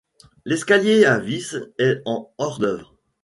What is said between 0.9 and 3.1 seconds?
à vis est en hors-d'œuvre.